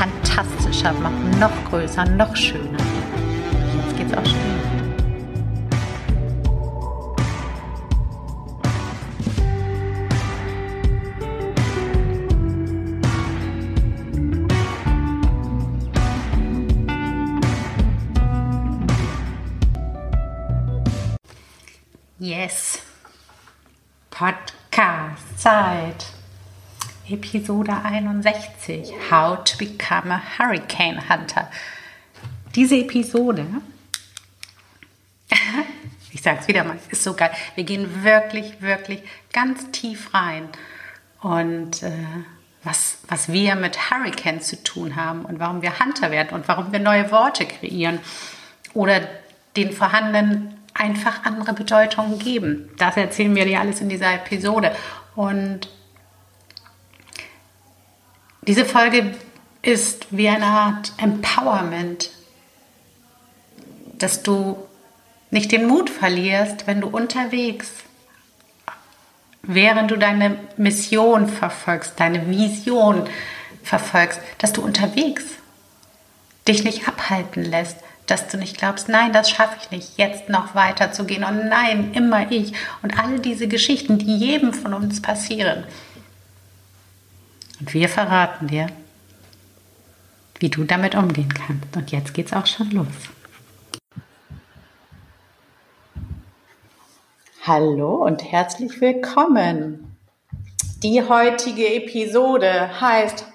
[0.00, 2.78] fantastischer machen, noch größer, noch schöner.
[3.86, 4.40] Jetzt geht's auch schon.
[22.18, 22.69] Yes.
[27.10, 28.92] Episode 61.
[29.10, 31.50] How to become a Hurricane Hunter.
[32.54, 33.46] Diese Episode,
[36.12, 37.30] ich sage es wieder mal, ist so geil.
[37.56, 40.48] Wir gehen wirklich, wirklich ganz tief rein.
[41.20, 41.92] Und äh,
[42.62, 46.72] was, was wir mit Hurricane zu tun haben und warum wir Hunter werden und warum
[46.72, 47.98] wir neue Worte kreieren
[48.74, 49.00] oder
[49.56, 52.70] den vorhandenen einfach andere Bedeutungen geben.
[52.78, 54.74] Das erzählen wir dir alles in dieser Episode.
[55.16, 55.68] Und
[58.42, 59.14] diese Folge
[59.62, 62.10] ist wie eine Art Empowerment,
[63.98, 64.56] dass du
[65.30, 67.70] nicht den Mut verlierst, wenn du unterwegs,
[69.42, 73.08] während du deine Mission verfolgst, deine Vision
[73.62, 75.24] verfolgst, dass du unterwegs
[76.48, 80.54] dich nicht abhalten lässt, dass du nicht glaubst, nein, das schaffe ich nicht, jetzt noch
[80.54, 85.00] weiter zu gehen und nein, immer ich und all diese Geschichten, die jedem von uns
[85.00, 85.64] passieren.
[87.60, 88.68] Und wir verraten dir,
[90.38, 91.76] wie du damit umgehen kannst.
[91.76, 92.86] Und jetzt geht's auch schon los.
[97.42, 99.96] Hallo und herzlich willkommen.
[100.82, 103.26] Die heutige Episode heißt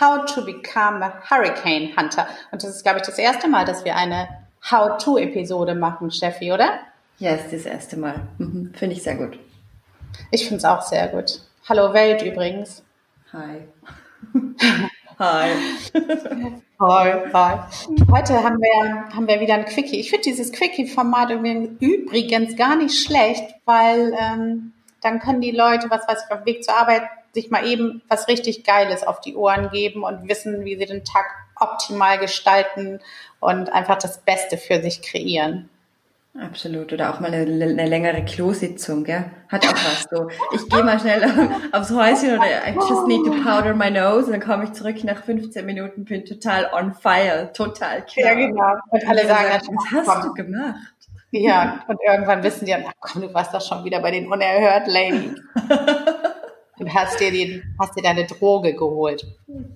[0.00, 2.26] How to Become a Hurricane Hunter.
[2.50, 4.28] Und das ist, glaube ich, das erste Mal, dass wir eine
[4.70, 6.78] How-to-Episode machen, Steffi, oder?
[7.18, 8.28] Ja, ist das erste Mal.
[8.38, 8.72] Mhm.
[8.74, 9.38] Finde ich sehr gut.
[10.30, 11.42] Ich finde es auch sehr gut.
[11.68, 12.82] Hallo Welt übrigens.
[13.32, 13.68] Hi.
[15.18, 15.50] Hi.
[16.80, 17.30] hi.
[17.34, 17.58] Hi.
[18.10, 20.00] Heute haben wir, haben wir wieder ein Quickie.
[20.00, 24.72] Ich finde dieses Quickie-Format übrigens gar nicht schlecht, weil ähm,
[25.02, 27.02] dann können die Leute, was weiß ich, auf dem Weg zur Arbeit
[27.34, 31.04] sich mal eben was richtig Geiles auf die Ohren geben und wissen, wie sie den
[31.04, 33.00] Tag optimal gestalten
[33.40, 35.68] und einfach das Beste für sich kreieren.
[36.40, 36.92] Absolut.
[36.92, 39.24] Oder auch mal eine, eine längere Klositzung, gell?
[39.48, 40.28] Hat auch was so.
[40.52, 41.22] Ich gehe mal schnell
[41.72, 45.02] aufs Häuschen oder I just need to powder my nose und dann komme ich zurück
[45.02, 48.32] nach 15 Minuten, bin total on fire, total klar.
[48.32, 48.74] Ja, genau.
[48.90, 50.76] Und alle sagen, sagen was hast du gemacht?
[51.32, 54.86] Ja, und irgendwann wissen die, ach komm, du warst doch schon wieder bei den unerhört
[54.86, 55.34] Lady.
[56.78, 59.26] und hast dir, den, hast dir deine Droge geholt.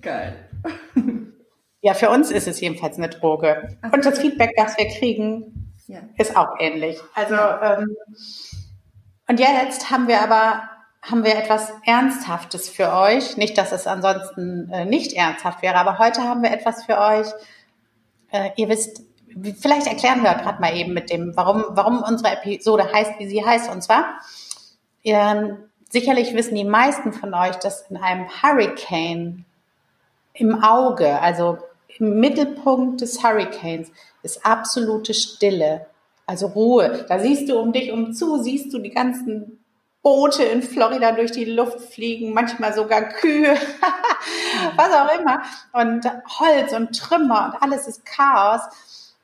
[0.01, 0.33] Geil.
[1.81, 3.77] Ja, für uns ist es jedenfalls eine Droge.
[3.91, 5.99] Und das Feedback, das wir kriegen, ja.
[6.17, 6.99] ist auch ähnlich.
[7.13, 7.95] Also, ähm,
[9.27, 10.69] und jetzt haben wir aber
[11.01, 13.35] haben wir etwas Ernsthaftes für euch.
[13.35, 17.27] Nicht, dass es ansonsten äh, nicht ernsthaft wäre, aber heute haben wir etwas für euch.
[18.31, 19.01] Äh, ihr wisst,
[19.59, 23.45] vielleicht erklären wir gerade mal eben mit dem, warum, warum unsere Episode heißt, wie sie
[23.45, 23.69] heißt.
[23.69, 24.21] Und zwar,
[25.01, 25.57] ihr,
[25.93, 29.45] Sicherlich wissen die meisten von euch, dass in einem Hurricane
[30.33, 31.59] im Auge, also
[31.99, 33.91] im Mittelpunkt des Hurricanes,
[34.23, 35.85] ist absolute Stille,
[36.25, 37.05] also Ruhe.
[37.07, 39.63] Da siehst du um dich um zu, siehst du die ganzen
[40.01, 43.55] Boote in Florida durch die Luft fliegen, manchmal sogar Kühe,
[44.75, 45.41] was auch immer.
[45.71, 46.05] Und
[46.39, 48.61] Holz und Trümmer und alles ist Chaos.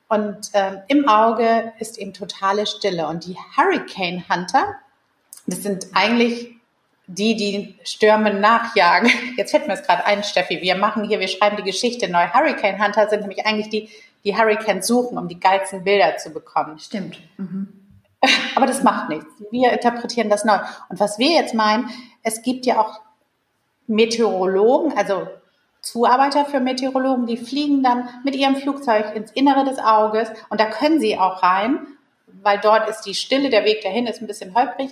[0.08, 3.06] Und ähm, im Auge ist eben totale Stille.
[3.06, 4.76] Und die Hurricane Hunter,
[5.46, 6.56] das sind eigentlich
[7.06, 9.10] die, die Stürme nachjagen.
[9.36, 10.62] Jetzt fällt mir es gerade ein, Steffi.
[10.62, 12.26] Wir machen hier, wir schreiben die Geschichte neu.
[12.32, 13.90] Hurricane Hunter sind nämlich eigentlich die,
[14.24, 16.78] die Hurricanes suchen, um die geilsten Bilder zu bekommen.
[16.78, 17.18] Stimmt.
[17.36, 17.68] Mhm.
[18.54, 19.26] Aber das macht nichts.
[19.50, 20.58] Wir interpretieren das neu.
[20.88, 21.90] Und was wir jetzt meinen,
[22.22, 23.00] es gibt ja auch
[23.86, 25.26] Meteorologen, also
[25.80, 30.66] Zuarbeiter für Meteorologen, die fliegen dann mit ihrem Flugzeug ins Innere des Auges und da
[30.66, 31.86] können sie auch rein,
[32.42, 34.90] weil dort ist die Stille, der Weg dahin ist ein bisschen holprig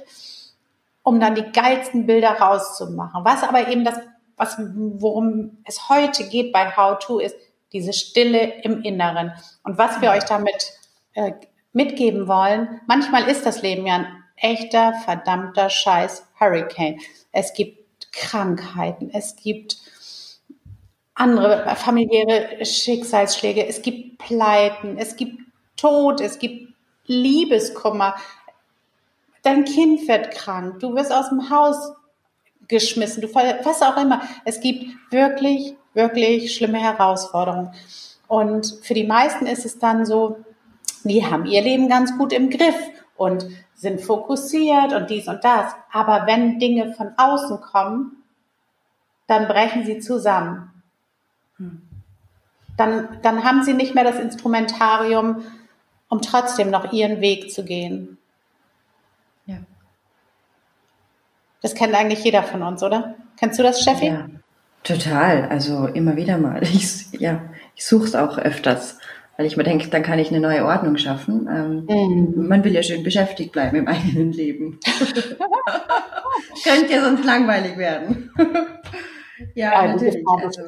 [1.08, 3.25] um dann die geilsten Bilder rauszumachen.
[3.25, 3.98] Was aber eben das,
[4.36, 7.34] was, worum es heute geht bei How To, ist
[7.73, 9.32] diese Stille im Inneren.
[9.62, 10.73] Und was wir euch damit
[11.15, 11.32] äh,
[11.73, 16.99] mitgeben wollen, manchmal ist das Leben ja ein echter, verdammter Scheiß Hurricane.
[17.32, 19.76] Es gibt Krankheiten, es gibt
[21.15, 25.41] andere familiäre Schicksalsschläge, es gibt Pleiten, es gibt
[25.76, 26.73] Tod, es gibt
[27.06, 28.17] Liebeskummer.
[29.43, 31.93] Dein Kind wird krank, du wirst aus dem Haus
[32.69, 34.23] geschmissen, du was auch immer.
[34.44, 37.73] Es gibt wirklich, wirklich schlimme Herausforderungen.
[38.27, 40.39] Und für die meisten ist es dann so,
[41.05, 42.77] die haben ihr Leben ganz gut im Griff
[43.17, 45.73] und sind fokussiert und dies und das.
[45.93, 48.23] Aber wenn Dinge von außen kommen,
[49.27, 50.71] dann brechen sie zusammen.
[52.77, 55.43] Dann, dann haben sie nicht mehr das Instrumentarium,
[56.09, 58.19] um trotzdem noch ihren Weg zu gehen.
[59.47, 59.59] Ja.
[61.61, 63.17] Das kennt eigentlich jeder von uns, oder?
[63.37, 64.06] Kennst du das, Steffi?
[64.06, 64.29] Ja,
[64.88, 65.49] total.
[65.49, 66.62] Also immer wieder mal.
[66.62, 67.43] Ich, ja,
[67.76, 68.99] ich suche es auch öfters,
[69.37, 71.49] weil ich mir denke, dann kann ich eine neue Ordnung schaffen.
[71.49, 72.49] Ähm, mhm.
[72.49, 74.81] Man will ja schön beschäftigt bleiben im eigenen Leben.
[76.64, 78.31] Könnte ja sonst langweilig werden.
[79.55, 80.25] ja, ja natürlich.
[80.26, 80.62] Also,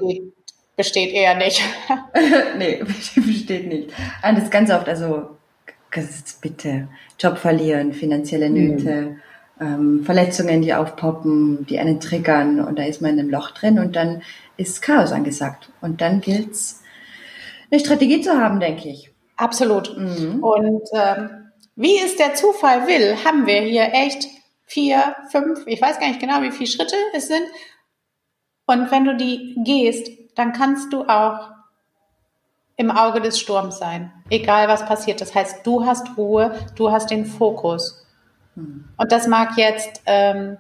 [0.76, 1.62] besteht eher nicht.
[2.58, 2.82] nee,
[3.16, 3.90] besteht nicht.
[4.26, 5.36] Und das ganz oft, also
[6.40, 6.88] bitte,
[7.18, 8.54] Job verlieren, finanzielle mhm.
[8.54, 9.20] Nöte, mhm.
[9.60, 13.78] Ähm, Verletzungen, die aufpoppen, die einen triggern und da ist man in einem Loch drin
[13.78, 14.22] und dann
[14.56, 15.70] ist Chaos angesagt.
[15.80, 16.82] Und dann gilt es,
[17.70, 19.10] eine Strategie zu haben, denke ich.
[19.36, 19.96] Absolut.
[19.96, 20.42] Mhm.
[20.42, 24.26] Und ähm, wie es der Zufall will, haben wir hier echt
[24.66, 27.44] vier, fünf, ich weiß gar nicht genau, wie viele Schritte es sind.
[28.66, 31.50] Und wenn du die gehst, dann kannst du auch
[32.76, 35.20] im Auge des Sturms sein, egal was passiert.
[35.20, 38.06] Das heißt, du hast Ruhe, du hast den Fokus.
[38.96, 40.58] Und das mag jetzt, ähm,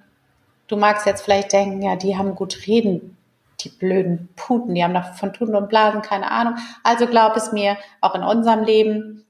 [0.68, 3.16] du magst jetzt vielleicht denken, ja, die haben gut reden,
[3.60, 6.54] die blöden Puten, die haben noch von Tuten und Blasen keine Ahnung.
[6.82, 9.24] Also glaub es mir, auch in unserem Leben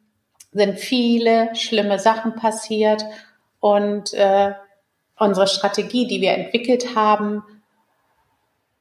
[0.53, 3.05] sind viele schlimme Sachen passiert
[3.61, 4.53] und äh,
[5.19, 7.43] unsere Strategie, die wir entwickelt haben,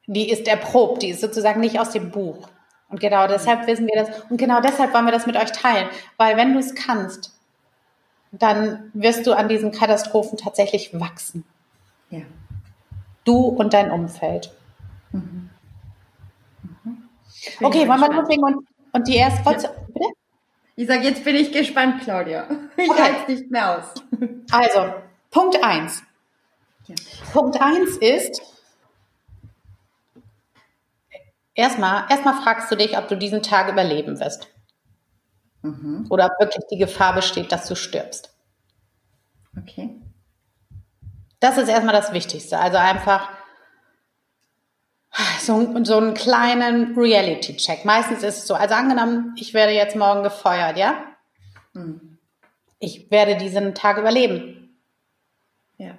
[0.07, 2.47] die ist erprobt, die ist sozusagen nicht aus dem Buch.
[2.89, 4.21] Und genau deshalb wissen wir das.
[4.30, 5.88] Und genau deshalb wollen wir das mit euch teilen.
[6.18, 7.38] Weil wenn du es kannst,
[8.31, 11.44] dann wirst du an diesen Katastrophen tatsächlich wachsen.
[12.10, 12.22] Ja.
[13.24, 14.52] Du und dein Umfeld.
[15.12, 15.50] Mhm.
[16.84, 17.10] Mhm.
[17.62, 19.70] Okay, wollen wir loslegen und, und die erste ja.
[19.88, 20.08] Bitte?
[20.76, 22.48] Ich sage, jetzt bin ich gespannt, Claudia.
[22.78, 23.02] Ich okay.
[23.02, 23.86] halte es nicht mehr aus.
[24.52, 24.94] Also,
[25.30, 26.04] Punkt 1.
[26.88, 26.96] Ja.
[27.34, 28.42] Punkt 1 ist,
[31.60, 34.48] Erstmal, erstmal fragst du dich, ob du diesen Tag überleben wirst.
[35.62, 36.08] Mhm.
[36.10, 38.34] Oder ob wirklich die Gefahr besteht, dass du stirbst.
[39.58, 40.02] Okay.
[41.40, 42.60] Das ist erstmal das Wichtigste.
[42.60, 43.30] Also einfach
[45.42, 47.86] so, so einen kleinen Reality-Check.
[47.86, 51.04] Meistens ist es so, also angenommen, ich werde jetzt morgen gefeuert, ja?
[51.74, 52.18] Mhm.
[52.80, 54.78] Ich werde diesen Tag überleben.
[55.78, 55.98] Ja.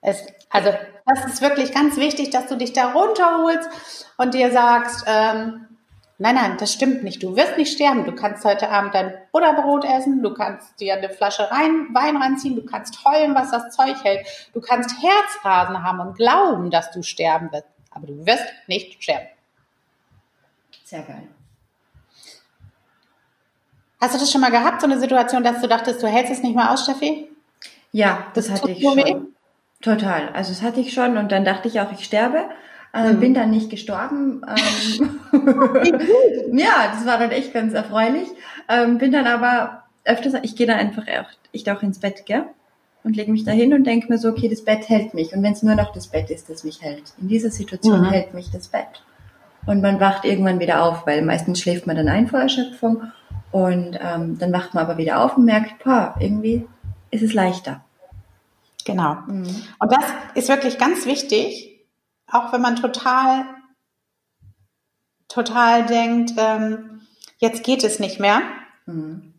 [0.00, 0.72] Es, also
[1.06, 3.68] das ist wirklich ganz wichtig, dass du dich da runterholst
[4.18, 5.66] und dir sagst, ähm,
[6.18, 7.22] nein, nein, das stimmt nicht.
[7.22, 8.04] Du wirst nicht sterben.
[8.04, 12.56] Du kannst heute Abend dein Butterbrot essen, du kannst dir eine Flasche rein, Wein ranziehen,
[12.56, 14.26] du kannst heulen, was das Zeug hält.
[14.52, 17.66] Du kannst Herzrasen haben und glauben, dass du sterben wirst.
[17.90, 19.28] Aber du wirst nicht sterben.
[20.84, 21.28] Sehr geil.
[24.00, 26.42] Hast du das schon mal gehabt, so eine Situation, dass du dachtest, du hältst es
[26.42, 27.30] nicht mehr aus, Steffi?
[27.90, 28.96] Ja, das, das hatte ich schon.
[28.96, 29.14] Weh?
[29.80, 30.28] Total.
[30.30, 32.50] Also das hatte ich schon und dann dachte ich auch, ich sterbe.
[32.94, 33.20] Äh, mhm.
[33.20, 34.42] Bin dann nicht gestorben.
[35.34, 35.98] Ähm,
[36.58, 38.28] ja, das war dann echt ganz erfreulich.
[38.68, 42.44] Ähm, bin dann aber öfters, ich gehe dann einfach echt, ich auch ins Bett, gell?
[43.02, 45.34] Und lege mich da hin und denke mir so, okay, das Bett hält mich.
[45.34, 47.12] Und wenn es nur noch das Bett ist, das mich hält.
[47.20, 48.10] In dieser Situation mhm.
[48.10, 49.02] hält mich das Bett.
[49.66, 53.02] Und man wacht irgendwann wieder auf, weil meistens schläft man dann ein vor Erschöpfung.
[53.50, 56.64] Und ähm, dann wacht man aber wieder auf und merkt, boah, irgendwie
[57.10, 57.84] ist es leichter.
[58.84, 59.16] Genau.
[59.26, 59.62] Mhm.
[59.80, 61.73] Und das ist wirklich ganz wichtig,
[62.34, 63.46] auch wenn man total,
[65.28, 67.06] total denkt, ähm,
[67.38, 68.42] jetzt geht es nicht mehr,
[68.86, 69.34] mhm.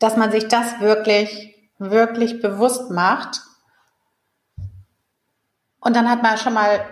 [0.00, 3.40] dass man sich das wirklich, wirklich bewusst macht.
[5.78, 6.84] Und dann hat man schon mal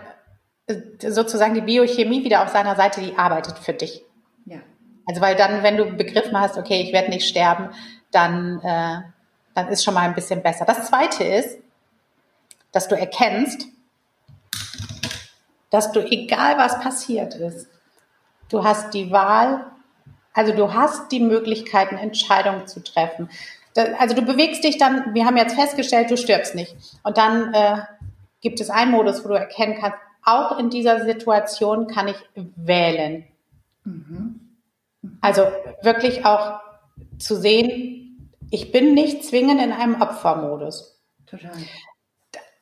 [0.68, 4.04] äh, sozusagen die Biochemie wieder auf seiner Seite, die arbeitet für dich.
[4.44, 4.58] Ja.
[5.06, 7.70] Also weil dann, wenn du begriffen hast, okay, ich werde nicht sterben,
[8.12, 9.00] dann, äh,
[9.54, 10.64] dann ist schon mal ein bisschen besser.
[10.64, 11.58] Das Zweite ist,
[12.70, 13.66] dass du erkennst,
[15.70, 17.68] dass du, egal was passiert ist,
[18.48, 19.66] du hast die Wahl,
[20.34, 23.30] also du hast die Möglichkeiten, Entscheidungen zu treffen.
[23.98, 26.76] Also du bewegst dich dann, wir haben jetzt festgestellt, du stirbst nicht.
[27.04, 27.78] Und dann äh,
[28.40, 33.24] gibt es einen Modus, wo du erkennen kannst, auch in dieser Situation kann ich wählen.
[33.84, 34.58] Mhm.
[35.20, 35.46] Also
[35.82, 36.60] wirklich auch
[37.18, 40.98] zu sehen, ich bin nicht zwingend in einem Opfermodus.
[41.26, 41.52] Total.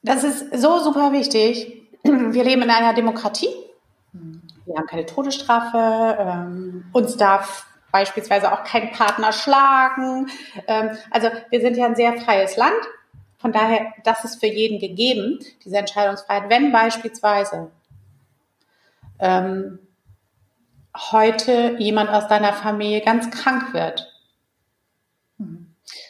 [0.02, 1.77] Das ist so super wichtig.
[2.32, 3.48] Wir leben in einer Demokratie.
[4.64, 6.16] Wir haben keine Todesstrafe.
[6.18, 10.28] Ähm, uns darf beispielsweise auch kein Partner schlagen.
[10.66, 12.78] Ähm, also wir sind ja ein sehr freies Land.
[13.38, 16.50] Von daher, das ist für jeden gegeben, diese Entscheidungsfreiheit.
[16.50, 17.70] Wenn beispielsweise
[19.20, 19.78] ähm,
[20.96, 24.12] heute jemand aus deiner Familie ganz krank wird,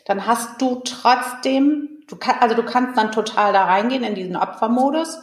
[0.06, 4.36] dann hast du trotzdem, du kann, also du kannst dann total da reingehen in diesen
[4.36, 5.18] Opfermodus.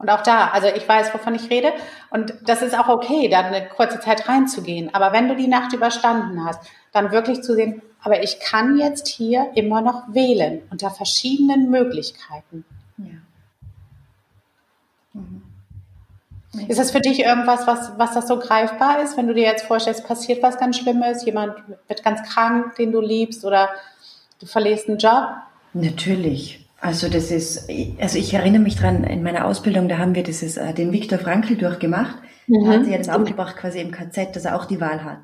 [0.00, 1.72] Und auch da, also ich weiß, wovon ich rede.
[2.08, 4.94] Und das ist auch okay, da eine kurze Zeit reinzugehen.
[4.94, 9.08] Aber wenn du die Nacht überstanden hast, dann wirklich zu sehen, aber ich kann jetzt
[9.08, 12.64] hier immer noch wählen unter verschiedenen Möglichkeiten.
[12.96, 13.04] Ja.
[15.12, 15.42] Mhm.
[16.66, 19.66] Ist das für dich irgendwas, was, was das so greifbar ist, wenn du dir jetzt
[19.66, 21.56] vorstellst, passiert was ganz Schlimmes, jemand
[21.88, 23.68] wird ganz krank, den du liebst oder
[24.40, 25.28] du verlierst einen Job?
[25.74, 26.59] Natürlich.
[26.80, 27.68] Also das ist,
[28.00, 31.18] also ich erinnere mich dran, in meiner Ausbildung, da haben wir dieses, äh, den Viktor
[31.18, 32.16] Frankl durchgemacht.
[32.46, 32.64] Mhm.
[32.64, 35.20] Da hat sie ja das aufgebracht quasi im KZ, dass er auch die Wahl hat.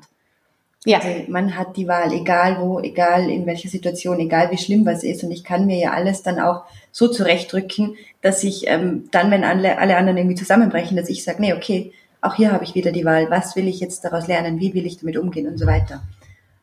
[0.85, 0.99] Ja.
[0.99, 5.03] Also man hat die Wahl, egal wo, egal in welcher Situation, egal wie schlimm was
[5.03, 5.23] ist.
[5.23, 9.43] Und ich kann mir ja alles dann auch so zurechtdrücken, dass ich ähm, dann, wenn
[9.43, 12.91] alle, alle anderen irgendwie zusammenbrechen, dass ich sage, nee, okay, auch hier habe ich wieder
[12.91, 13.31] die Wahl.
[13.31, 14.59] Was will ich jetzt daraus lernen?
[14.59, 16.03] Wie will ich damit umgehen und so weiter?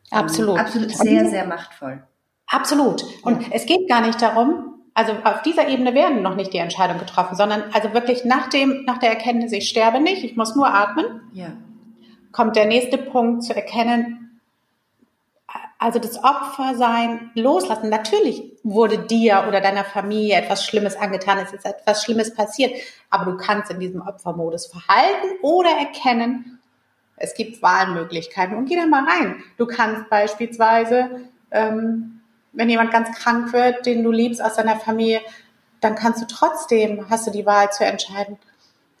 [0.09, 0.55] Absolut.
[0.55, 2.01] Ähm, absolut sehr, sehr machtvoll.
[2.47, 3.03] Absolut.
[3.23, 3.47] Und ja.
[3.51, 7.35] es geht gar nicht darum, also auf dieser Ebene werden noch nicht die Entscheidungen getroffen,
[7.35, 11.21] sondern also wirklich nach dem, nach der Erkenntnis, ich sterbe nicht, ich muss nur atmen.
[11.33, 11.51] Ja
[12.35, 14.41] kommt der nächste Punkt zu erkennen,
[15.79, 17.89] also das Opfersein loslassen.
[17.89, 22.73] Natürlich wurde dir oder deiner Familie etwas Schlimmes angetan, es ist etwas Schlimmes passiert,
[23.09, 26.59] aber du kannst in diesem Opfermodus verhalten oder erkennen,
[27.15, 29.41] es gibt Wahlmöglichkeiten und geh da mal rein.
[29.57, 32.14] Du kannst beispielsweise, ähm,
[32.55, 35.21] wenn jemand ganz krank wird, den du liebst aus deiner Familie,
[35.81, 38.37] dann kannst du trotzdem, hast du die Wahl zu entscheiden,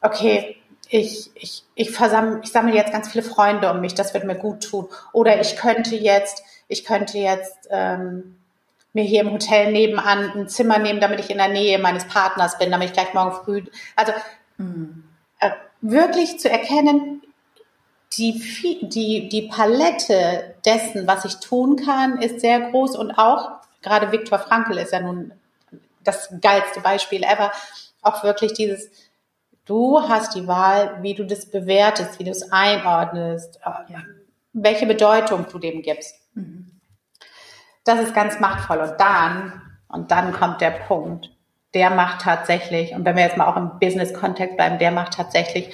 [0.01, 0.57] okay,
[0.89, 4.35] ich, ich, ich, versammle, ich sammle jetzt ganz viele Freunde um mich, das wird mir
[4.35, 4.87] gut tun.
[5.13, 8.37] Oder ich könnte jetzt, ich könnte jetzt ähm,
[8.93, 12.57] mir hier im Hotel nebenan ein Zimmer nehmen, damit ich in der Nähe meines Partners
[12.57, 13.63] bin, damit ich gleich morgen früh.
[13.95, 14.13] Also
[14.57, 15.03] mhm.
[15.39, 17.21] äh, wirklich zu erkennen,
[18.13, 24.11] die, die, die Palette dessen, was ich tun kann, ist sehr groß und auch, gerade
[24.11, 25.33] Viktor Frankl ist ja nun
[26.03, 27.51] das geilste Beispiel ever,
[28.01, 28.89] auch wirklich dieses,
[29.65, 34.03] Du hast die Wahl, wie du das bewertest, wie du es einordnest, äh, ja.
[34.53, 36.15] welche Bedeutung du dem gibst.
[36.35, 36.69] Mhm.
[37.83, 38.77] Das ist ganz machtvoll.
[38.77, 41.31] Und dann, und dann kommt der Punkt,
[41.73, 45.73] der macht tatsächlich, und wenn wir jetzt mal auch im Business-Kontext bleiben, der macht tatsächlich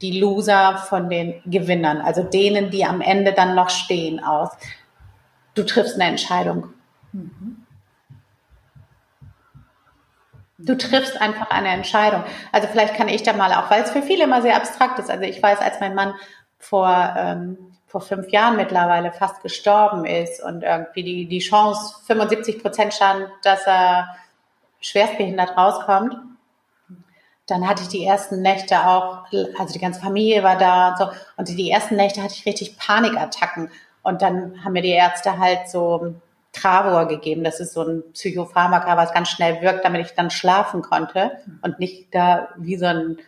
[0.00, 4.50] die Loser von den Gewinnern, also denen, die am Ende dann noch stehen, aus.
[5.54, 6.72] Du triffst eine Entscheidung.
[10.58, 12.24] Du triffst einfach eine Entscheidung.
[12.52, 15.10] Also vielleicht kann ich da mal auch, weil es für viele immer sehr abstrakt ist.
[15.10, 16.14] Also ich weiß, als mein Mann
[16.58, 22.60] vor, ähm, vor fünf Jahren mittlerweile fast gestorben ist und irgendwie die, die Chance 75
[22.60, 24.16] Prozent stand, dass er
[24.80, 26.16] schwerstbehindert rauskommt,
[27.48, 29.24] dann hatte ich die ersten Nächte auch,
[29.58, 32.78] also die ganze Familie war da und so, und die ersten Nächte hatte ich richtig
[32.78, 33.70] Panikattacken.
[34.02, 36.14] Und dann haben mir die Ärzte halt so
[36.52, 37.44] Travor gegeben.
[37.44, 41.78] Das ist so ein Psychopharmaka, was ganz schnell wirkt, damit ich dann schlafen konnte und
[41.78, 43.18] nicht da wie so ein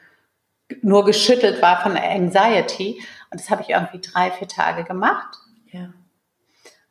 [0.82, 3.02] nur geschüttelt war von Anxiety.
[3.30, 5.38] Und das habe ich irgendwie drei, vier Tage gemacht.
[5.72, 5.92] Ja.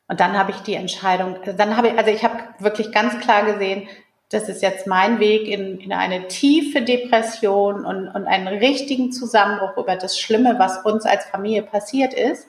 [0.07, 3.45] Und dann habe ich die Entscheidung, dann habe ich, also ich habe wirklich ganz klar
[3.45, 3.88] gesehen,
[4.29, 9.75] das ist jetzt mein Weg in, in eine tiefe Depression und, und einen richtigen Zusammenbruch
[9.77, 12.48] über das Schlimme, was uns als Familie passiert ist.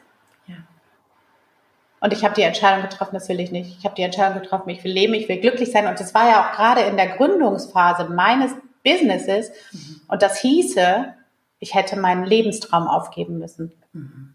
[2.01, 3.77] Und ich habe die Entscheidung getroffen, das will ich nicht.
[3.79, 5.87] Ich habe die Entscheidung getroffen, ich will leben, ich will glücklich sein.
[5.87, 9.51] Und das war ja auch gerade in der Gründungsphase meines Businesses.
[9.73, 10.01] Mhm.
[10.09, 11.15] Und das hieße,
[11.59, 13.73] ich hätte meinen Lebenstraum aufgeben müssen.
[13.93, 14.35] Mhm.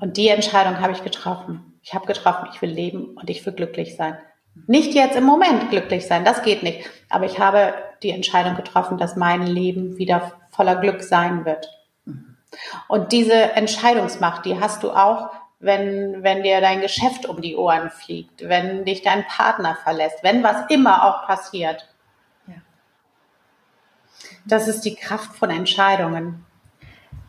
[0.00, 1.78] Und die Entscheidung habe ich getroffen.
[1.82, 4.18] Ich habe getroffen, ich will leben und ich will glücklich sein.
[4.66, 6.88] Nicht jetzt im Moment glücklich sein, das geht nicht.
[7.08, 11.68] Aber ich habe die Entscheidung getroffen, dass mein Leben wieder voller Glück sein wird.
[12.88, 17.90] Und diese Entscheidungsmacht, die hast du auch, wenn, wenn dir dein Geschäft um die Ohren
[17.90, 21.88] fliegt, wenn dich dein Partner verlässt, wenn was immer auch passiert.
[22.46, 22.54] Ja.
[24.44, 26.44] Das ist die Kraft von Entscheidungen.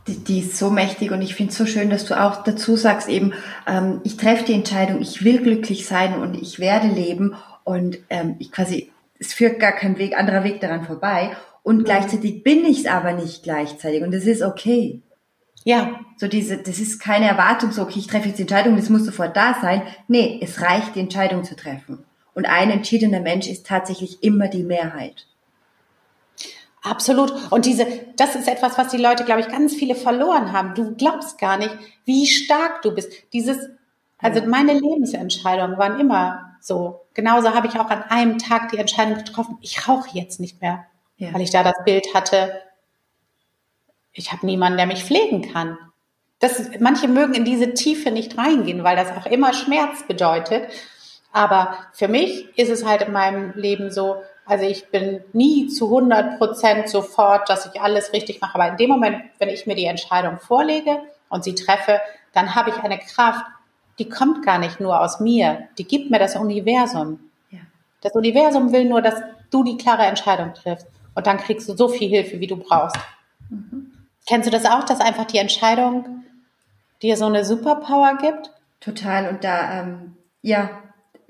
[0.07, 2.75] Die, die ist so mächtig und ich finde es so schön, dass du auch dazu
[2.75, 3.33] sagst eben,
[3.67, 8.35] ähm, ich treffe die Entscheidung, ich will glücklich sein und ich werde leben und ähm,
[8.39, 11.83] ich quasi, es führt gar kein Weg, anderer Weg daran vorbei und mhm.
[11.85, 15.01] gleichzeitig bin ich es aber nicht gleichzeitig und das ist okay.
[15.63, 15.99] Ja.
[16.17, 19.05] So diese, das ist keine Erwartung, so, okay, ich treffe jetzt die Entscheidung, das muss
[19.05, 19.81] sofort da sein.
[20.07, 21.99] Nee, es reicht, die Entscheidung zu treffen.
[22.33, 25.27] Und ein entschiedener Mensch ist tatsächlich immer die Mehrheit.
[26.83, 27.33] Absolut.
[27.49, 27.87] Und diese,
[28.17, 30.75] das ist etwas, was die Leute, glaube ich, ganz viele verloren haben.
[30.75, 33.11] Du glaubst gar nicht, wie stark du bist.
[33.31, 33.69] Dieses,
[34.17, 37.05] also meine Lebensentscheidungen waren immer so.
[37.13, 40.85] Genauso habe ich auch an einem Tag die Entscheidung getroffen, ich rauche jetzt nicht mehr,
[41.17, 41.33] ja.
[41.33, 42.61] weil ich da das Bild hatte,
[44.11, 45.77] ich habe niemanden, der mich pflegen kann.
[46.39, 50.67] Das, manche mögen in diese Tiefe nicht reingehen, weil das auch immer Schmerz bedeutet.
[51.31, 55.85] Aber für mich ist es halt in meinem Leben so, also ich bin nie zu
[55.85, 58.55] 100 Prozent sofort, dass ich alles richtig mache.
[58.55, 62.01] Aber in dem Moment, wenn ich mir die Entscheidung vorlege und sie treffe,
[62.33, 63.45] dann habe ich eine Kraft,
[63.99, 65.69] die kommt gar nicht nur aus mir.
[65.77, 67.19] Die gibt mir das Universum.
[67.51, 67.59] Ja.
[68.01, 70.87] Das Universum will nur, dass du die klare Entscheidung triffst.
[71.15, 72.97] Und dann kriegst du so viel Hilfe, wie du brauchst.
[73.49, 73.91] Mhm.
[74.27, 76.23] Kennst du das auch, dass einfach die Entscheidung
[77.01, 78.51] dir so eine Superpower gibt?
[78.79, 79.29] Total.
[79.29, 80.69] Und da, ähm, ja,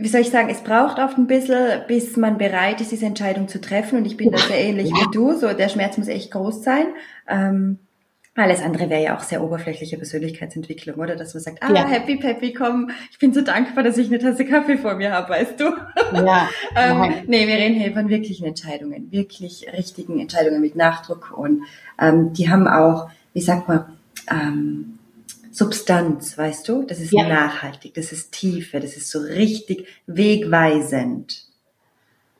[0.03, 3.47] wie soll ich sagen, es braucht oft ein bisschen, bis man bereit ist, diese Entscheidung
[3.47, 3.97] zu treffen.
[3.97, 5.33] Und ich bin da sehr ähnlich wie du.
[5.33, 6.87] So, der Schmerz muss echt groß sein.
[7.25, 7.79] Ähm,
[8.35, 11.15] alles andere wäre ja auch sehr oberflächliche Persönlichkeitsentwicklung, oder?
[11.15, 11.87] Dass man sagt, ah, ja.
[11.87, 15.29] happy, peppy, komm, ich bin so dankbar, dass ich eine Tasse Kaffee vor mir habe,
[15.29, 15.71] weißt du?
[16.13, 16.49] Ja.
[16.75, 21.61] ähm, nee, wir reden hier von wirklichen Entscheidungen, wirklich richtigen Entscheidungen mit Nachdruck und
[21.97, 23.85] ähm, die haben auch, wie sagt man,
[24.29, 24.92] ähm,
[25.53, 26.83] Substanz, weißt du?
[26.83, 27.27] Das ist ja.
[27.27, 31.45] nachhaltig, das ist Tiefe, das ist so richtig wegweisend.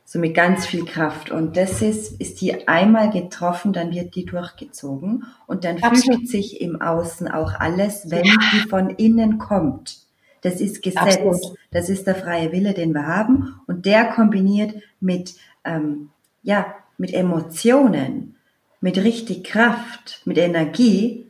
[0.03, 1.29] So mit ganz viel Kraft.
[1.29, 6.21] Und das ist, ist die einmal getroffen, dann wird die durchgezogen und dann Absolut.
[6.21, 8.33] fügt sich im Außen auch alles, wenn ja.
[8.51, 9.99] die von innen kommt.
[10.41, 11.57] Das ist Gesetz, Absolut.
[11.71, 16.09] das ist der freie Wille, den wir haben und der kombiniert mit, ähm,
[16.41, 18.35] ja, mit Emotionen,
[18.81, 21.27] mit richtig Kraft, mit Energie,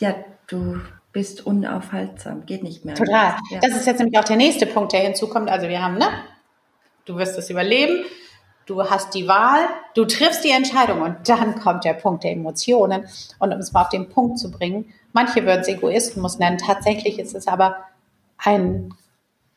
[0.00, 0.14] ja,
[0.50, 0.80] du
[1.12, 2.94] bist unaufhaltsam, geht nicht mehr.
[2.94, 3.36] Total.
[3.50, 3.60] Ja.
[3.60, 5.48] Das ist jetzt nämlich auch der nächste Punkt, der hinzukommt.
[5.50, 6.08] Also wir haben, ne?
[7.04, 8.04] Du wirst es überleben.
[8.66, 13.06] Du hast die Wahl, du triffst die Entscheidung und dann kommt der Punkt der Emotionen.
[13.40, 16.58] Und um es mal auf den Punkt zu bringen, manche würden es Egoismus nennen.
[16.58, 17.78] Tatsächlich ist es aber
[18.38, 18.94] ein,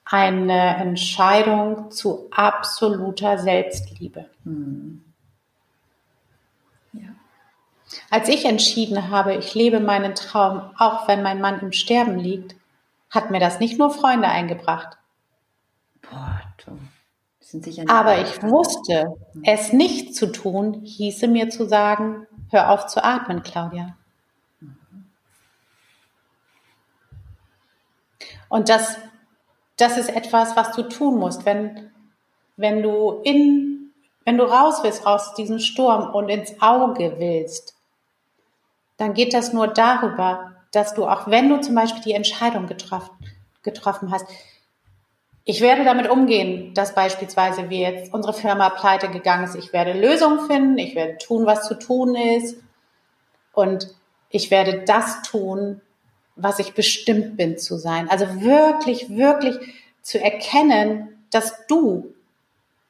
[0.06, 4.26] eine Entscheidung zu absoluter Selbstliebe.
[4.46, 5.04] Hm.
[8.10, 12.56] Als ich entschieden habe, ich lebe meinen Traum, auch wenn mein Mann im Sterben liegt,
[13.10, 14.98] hat mir das nicht nur Freunde eingebracht.
[16.02, 16.78] Boah, du.
[17.88, 23.44] Aber ich wusste, es nicht zu tun, hieße mir zu sagen, hör auf zu atmen,
[23.44, 23.96] Claudia.
[28.50, 28.98] Und das,
[29.78, 31.92] das ist etwas, was du tun musst, wenn,
[32.56, 33.94] wenn du in,
[34.26, 37.76] wenn du raus willst aus diesem Sturm und ins Auge willst,
[38.98, 43.12] dann geht das nur darüber, dass du, auch wenn du zum Beispiel die Entscheidung getroffen,
[43.64, 44.26] getroffen hast,
[45.46, 49.56] ich werde damit umgehen, dass beispielsweise wir jetzt unsere Firma pleite gegangen ist.
[49.56, 52.58] Ich werde Lösungen finden, ich werde tun, was zu tun ist
[53.52, 53.90] und
[54.30, 55.82] ich werde das tun,
[56.36, 58.10] was ich bestimmt bin zu sein.
[58.10, 59.56] Also wirklich, wirklich
[60.02, 62.14] zu erkennen, dass du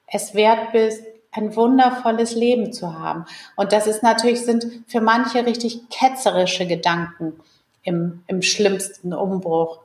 [0.07, 1.03] es wert bist,
[1.33, 3.25] ein wundervolles Leben zu haben.
[3.55, 7.33] Und das ist natürlich, sind für manche richtig ketzerische Gedanken
[7.81, 9.79] im, im schlimmsten Umbruch.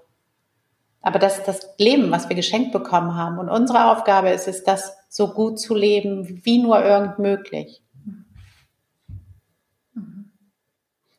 [1.01, 3.39] Aber das ist das Leben, was wir geschenkt bekommen haben.
[3.39, 7.83] Und unsere Aufgabe ist es, das so gut zu leben, wie nur irgend möglich.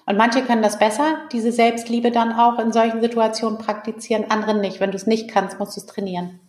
[0.05, 4.79] Und manche können das besser, diese Selbstliebe dann auch in solchen Situationen praktizieren, andere nicht.
[4.79, 6.39] Wenn du es nicht kannst, musst du es trainieren.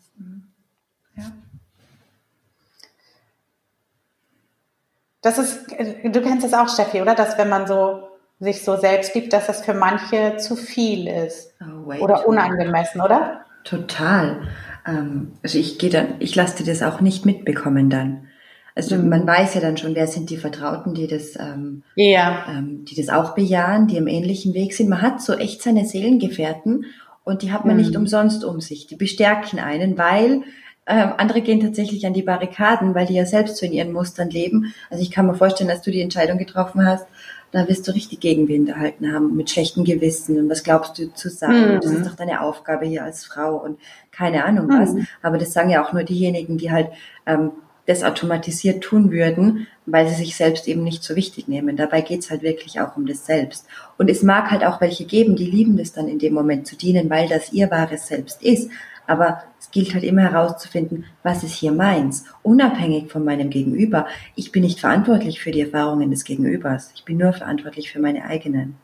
[5.22, 7.14] Das ist, du kennst das auch, Steffi, oder?
[7.14, 11.54] Dass wenn man so sich so selbst liebt, dass das für manche zu viel ist
[11.60, 13.44] oh, oder unangemessen, oder?
[13.64, 14.48] Total.
[14.86, 18.28] Ähm, also ich gehe dann, ich lasse dir das auch nicht mitbekommen dann.
[18.74, 19.10] Also mhm.
[19.10, 22.46] man weiß ja dann schon, wer sind die Vertrauten, die das, ähm, ja.
[22.48, 24.88] ähm, die das auch bejahen, die im ähnlichen Weg sind.
[24.88, 26.86] Man hat so echt seine Seelengefährten
[27.24, 27.82] und die hat man mhm.
[27.82, 28.86] nicht umsonst um sich.
[28.86, 30.44] Die bestärken einen, weil
[30.86, 34.30] ähm, andere gehen tatsächlich an die Barrikaden, weil die ja selbst so in ihren Mustern
[34.30, 34.74] leben.
[34.88, 37.06] Also ich kann mir vorstellen, dass du die Entscheidung getroffen hast,
[37.52, 41.28] da wirst du richtig Gegenwind erhalten haben mit schlechtem Gewissen und was glaubst du zu
[41.28, 41.74] sagen?
[41.74, 41.80] Mhm.
[41.80, 43.78] Das ist doch deine Aufgabe hier als Frau und
[44.12, 44.80] keine Ahnung mhm.
[44.80, 44.94] was.
[45.22, 46.88] Aber das sagen ja auch nur diejenigen, die halt
[47.26, 47.50] ähm,
[47.86, 51.76] das automatisiert tun würden, weil sie sich selbst eben nicht so wichtig nehmen.
[51.76, 53.66] Dabei geht's halt wirklich auch um das Selbst.
[53.98, 56.76] Und es mag halt auch welche geben, die lieben das dann in dem Moment zu
[56.76, 58.70] dienen, weil das ihr wahres Selbst ist.
[59.08, 64.06] Aber es gilt halt immer herauszufinden, was ist hier meins, unabhängig von meinem Gegenüber.
[64.34, 66.90] Ich bin nicht verantwortlich für die Erfahrungen des Gegenübers.
[66.96, 68.76] Ich bin nur verantwortlich für meine eigenen.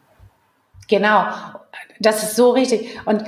[0.89, 1.27] Genau,
[1.99, 3.01] das ist so richtig.
[3.05, 3.25] Und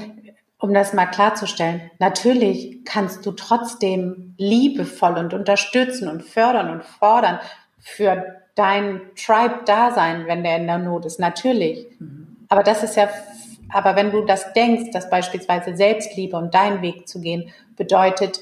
[0.60, 7.40] um das mal klarzustellen, natürlich kannst du trotzdem liebevoll und unterstützen und fördern und fordern,
[7.80, 11.86] für dein Tribe da sein, wenn der in der Not ist, natürlich.
[11.98, 12.36] Mhm.
[12.48, 13.08] Aber das ist ja,
[13.70, 18.40] aber wenn du das denkst, dass beispielsweise Selbstliebe und deinen Weg zu gehen bedeutet,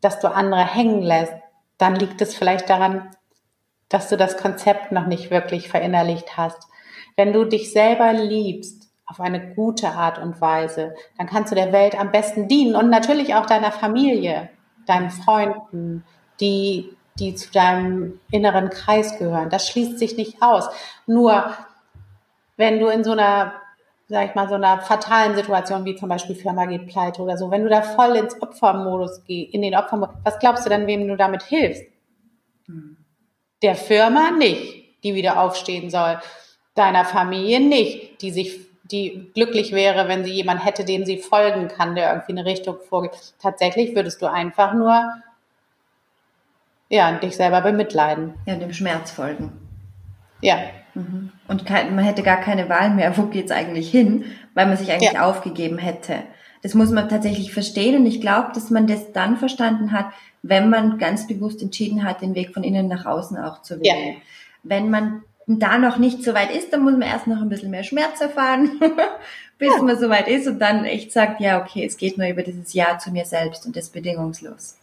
[0.00, 1.34] dass du andere hängen lässt,
[1.78, 3.10] dann liegt es vielleicht daran,
[3.88, 6.68] dass du das Konzept noch nicht wirklich verinnerlicht hast.
[7.16, 11.72] Wenn du dich selber liebst auf eine gute Art und Weise, dann kannst du der
[11.72, 14.50] Welt am besten dienen und natürlich auch deiner Familie,
[14.86, 16.04] deinen Freunden,
[16.40, 19.50] die, die zu deinem inneren Kreis gehören.
[19.50, 20.68] Das schließt sich nicht aus.
[21.06, 21.54] Nur
[22.56, 23.54] wenn du in so einer
[24.08, 27.50] sag ich mal, so einer fatalen Situation wie zum Beispiel Firma geht pleite oder so,
[27.50, 31.06] wenn du da voll ins Opfermodus gehst, in den Opfermodus, was glaubst du denn, wem
[31.06, 31.84] du damit hilfst?
[32.66, 32.96] Hm.
[33.62, 36.18] Der Firma nicht, die wieder aufstehen soll.
[36.74, 41.68] Deiner Familie nicht, die sich, die glücklich wäre, wenn sie jemand hätte, dem sie folgen
[41.68, 43.34] kann, der irgendwie eine Richtung vorgibt.
[43.42, 45.12] Tatsächlich würdest du einfach nur,
[46.88, 48.34] ja, dich selber bemitleiden.
[48.46, 49.67] Ja, dem Schmerz folgen.
[50.40, 50.58] Ja,
[50.98, 51.30] Mhm.
[51.46, 54.24] Und man hätte gar keine Wahl mehr, wo geht's eigentlich hin,
[54.54, 55.28] weil man sich eigentlich ja.
[55.28, 56.16] aufgegeben hätte.
[56.62, 60.06] Das muss man tatsächlich verstehen und ich glaube, dass man das dann verstanden hat,
[60.42, 64.14] wenn man ganz bewusst entschieden hat, den Weg von innen nach außen auch zu wählen.
[64.14, 64.14] Ja.
[64.64, 67.70] Wenn man da noch nicht so weit ist, dann muss man erst noch ein bisschen
[67.70, 68.80] mehr Schmerz erfahren,
[69.58, 69.82] bis ja.
[69.82, 72.72] man so weit ist und dann echt sagt, ja, okay, es geht nur über dieses
[72.74, 74.77] Ja zu mir selbst und das bedingungslos.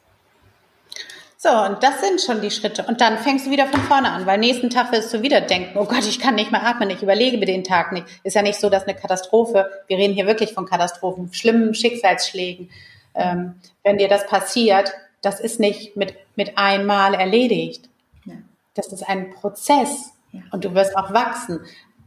[1.46, 2.84] So, und das sind schon die Schritte.
[2.88, 5.78] Und dann fängst du wieder von vorne an, weil nächsten Tag wirst du wieder denken,
[5.78, 8.08] oh Gott, ich kann nicht mehr atmen, ich überlege mir den Tag nicht.
[8.24, 12.72] Ist ja nicht so, dass eine Katastrophe, wir reden hier wirklich von Katastrophen, schlimmen Schicksalsschlägen.
[13.14, 17.90] Ähm, wenn dir das passiert, das ist nicht mit, mit einmal erledigt.
[18.26, 18.34] Ja.
[18.74, 20.14] Das ist ein Prozess.
[20.32, 20.42] Ja.
[20.50, 21.60] Und du wirst auch wachsen.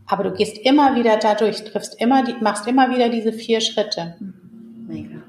[0.08, 4.16] Aber du gehst immer wieder dadurch, triffst immer, die, machst immer wieder diese vier Schritte.
[4.88, 5.22] Mega.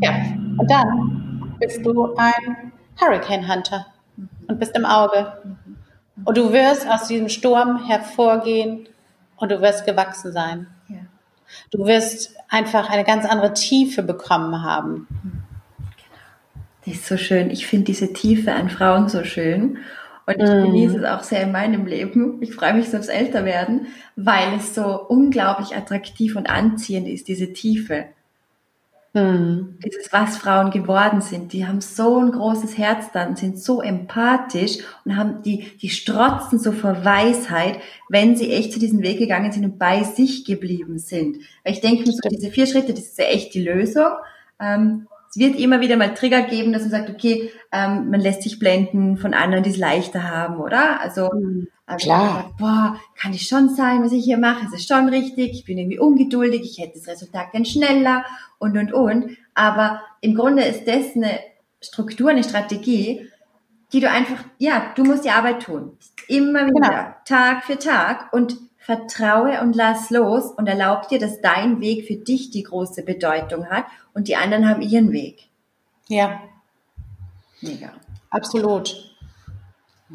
[0.00, 0.10] Ja.
[0.10, 0.16] ja.
[0.58, 3.86] Und dann bist du ein Hurricane Hunter
[4.46, 5.32] und bist im Auge.
[6.24, 8.88] Und du wirst aus diesem Sturm hervorgehen
[9.36, 10.66] und du wirst gewachsen sein.
[11.70, 15.06] Du wirst einfach eine ganz andere Tiefe bekommen haben.
[16.84, 17.50] Das ist so schön.
[17.50, 19.78] Ich finde diese Tiefe an Frauen so schön.
[20.26, 20.64] Und ich mm.
[20.64, 22.38] genieße es auch sehr in meinem Leben.
[22.40, 27.52] Ich freue mich so aufs Älterwerden, weil es so unglaublich attraktiv und anziehend ist, diese
[27.52, 28.06] Tiefe.
[29.14, 29.78] Mhm.
[29.84, 34.78] Dieses, was Frauen geworden sind, die haben so ein großes Herz dann, sind so empathisch
[35.04, 39.52] und haben die, die strotzen so vor Weisheit, wenn sie echt zu diesem Weg gegangen
[39.52, 41.38] sind und bei sich geblieben sind.
[41.62, 44.12] Weil ich denke mir so, diese vier Schritte, das ist ja echt die Lösung.
[44.58, 48.42] Ähm, es wird immer wieder mal Trigger geben, dass man sagt, okay, ähm, man lässt
[48.42, 51.00] sich blenden von anderen, die es leichter haben, oder?
[51.00, 51.68] Also, mhm.
[51.92, 52.34] Also Klar.
[52.34, 54.66] Sagt, boah, kann es schon sein, was ich hier mache?
[54.66, 55.52] Es ist schon richtig.
[55.52, 56.62] Ich bin irgendwie ungeduldig.
[56.62, 58.24] Ich hätte das Resultat gern schneller
[58.58, 59.36] und, und, und.
[59.54, 61.38] Aber im Grunde ist das eine
[61.80, 63.28] Struktur, eine Strategie,
[63.92, 65.98] die du einfach, ja, du musst die Arbeit tun.
[66.28, 67.14] Immer wieder, genau.
[67.24, 72.16] Tag für Tag und vertraue und lass los und erlaub dir, dass dein Weg für
[72.16, 75.48] dich die große Bedeutung hat und die anderen haben ihren Weg.
[76.08, 76.40] Ja.
[77.60, 77.92] Mega.
[78.30, 79.12] Absolut.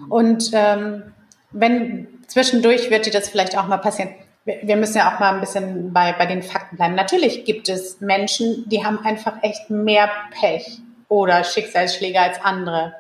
[0.10, 1.14] Und ähm,
[1.60, 4.14] wenn zwischendurch wird dir das vielleicht auch mal passieren.
[4.46, 6.96] Wir müssen ja auch mal ein bisschen bei, bei den Fakten bleiben.
[6.96, 12.96] Natürlich gibt es Menschen, die haben einfach echt mehr Pech oder Schicksalsschläge als andere.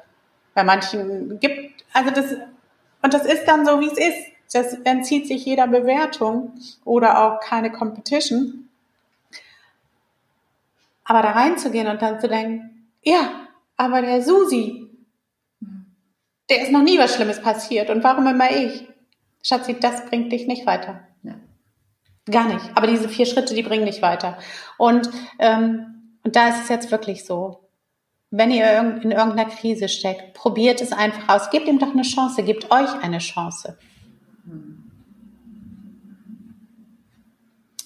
[0.53, 2.33] Bei manchen gibt, also das,
[3.01, 4.27] und das ist dann so, wie es ist.
[4.53, 6.53] Das entzieht sich jeder Bewertung
[6.85, 8.69] oder auch keine Competition.
[11.03, 14.86] Aber da reinzugehen und dann zu denken, ja, aber der Susi,
[16.49, 18.87] der ist noch nie was Schlimmes passiert und warum immer ich?
[19.43, 21.07] Schatzi, das bringt dich nicht weiter.
[21.23, 21.35] Ja.
[22.29, 22.65] Gar nicht.
[22.75, 24.37] Aber diese vier Schritte, die bringen dich weiter.
[24.77, 27.69] Und, ähm, und da ist es jetzt wirklich so.
[28.29, 31.49] Wenn ihr in irgendeiner Krise steckt, probiert es einfach aus.
[31.49, 32.43] Gebt ihm doch eine Chance.
[32.43, 33.77] Gebt euch eine Chance.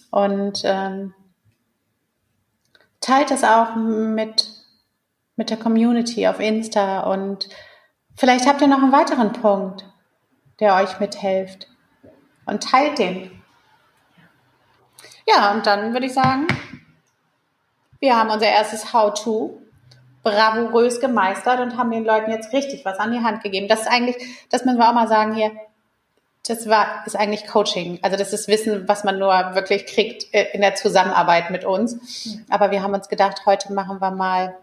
[0.10, 1.13] Und ähm,
[3.00, 4.50] teilt es auch mit,
[5.36, 7.50] mit der Community auf Insta und
[8.21, 9.84] vielleicht habt ihr noch einen weiteren Punkt,
[10.60, 11.67] der euch mithilft.
[12.45, 13.31] Und teilt den.
[15.27, 16.47] Ja, und dann würde ich sagen,
[17.99, 19.60] wir haben unser erstes How-To
[20.21, 23.67] bravourös gemeistert und haben den Leuten jetzt richtig was an die Hand gegeben.
[23.67, 24.17] Das ist eigentlich,
[24.51, 25.51] das müssen wir auch mal sagen hier,
[26.47, 27.99] das war, ist eigentlich Coaching.
[28.03, 32.38] Also das ist Wissen, was man nur wirklich kriegt äh, in der Zusammenarbeit mit uns.
[32.49, 34.55] Aber wir haben uns gedacht, heute machen wir mal,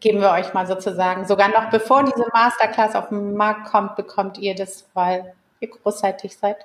[0.00, 4.38] geben wir euch mal sozusagen, sogar noch bevor diese Masterclass auf den Markt kommt, bekommt
[4.38, 6.56] ihr das, weil ihr großzeitig seid.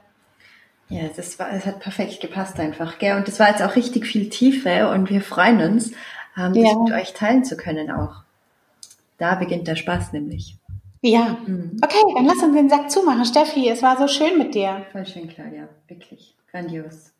[0.89, 3.17] Ja, das war, es hat perfekt gepasst einfach, gell?
[3.17, 5.91] Und das war jetzt auch richtig viel Tiefe und wir freuen uns,
[6.37, 6.77] ähm, das ja.
[6.77, 8.23] mit euch teilen zu können auch.
[9.17, 10.57] Da beginnt der Spaß nämlich.
[11.01, 11.37] Ja.
[11.45, 11.77] Mhm.
[11.83, 13.25] Okay, dann lass uns den Sack zumachen.
[13.25, 14.85] Steffi, es war so schön mit dir.
[14.91, 15.67] Voll schön, Claudia.
[15.87, 16.35] Wirklich.
[16.51, 17.11] Grandios.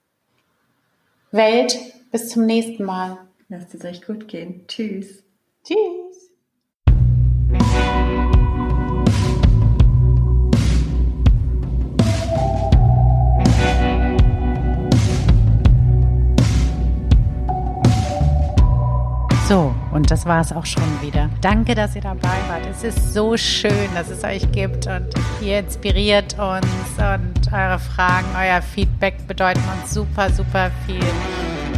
[1.32, 1.78] Welt,
[2.12, 3.17] bis zum nächsten Mal.
[3.49, 4.65] Lasst es euch gut gehen.
[4.67, 5.23] Tschüss.
[5.63, 6.03] Tschüss.
[19.54, 21.30] So, und das war es auch schon wieder.
[21.42, 22.66] Danke, dass ihr dabei wart.
[22.72, 25.10] Es ist so schön, dass es euch gibt und
[25.42, 26.66] ihr inspiriert uns
[26.98, 31.04] und eure Fragen, euer Feedback bedeuten uns super, super viel.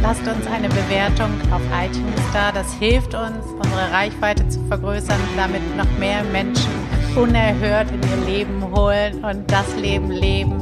[0.02, 2.52] Lasst uns eine Bewertung auf iTunes da.
[2.52, 6.70] Das hilft uns, unsere Reichweite zu vergrößern, damit noch mehr Menschen
[7.16, 10.60] unerhört in ihr Leben holen und das Leben leben,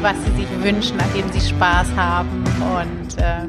[0.00, 2.44] was sie sich wünschen, an dem sie Spaß haben.
[2.78, 3.46] Und äh,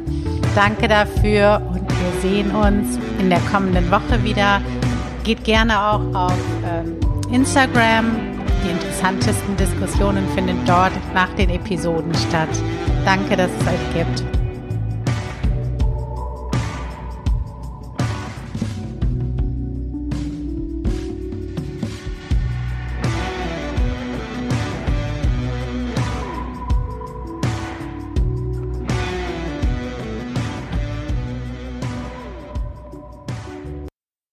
[0.55, 4.61] danke dafür und wir sehen uns in der kommenden Woche wieder.
[5.23, 6.97] Geht gerne auch auf ähm,
[7.31, 8.05] Instagram.
[8.63, 12.49] Die interessantesten Diskussionen finden dort nach den Episoden statt.
[13.05, 14.44] Danke, dass es euch gibt.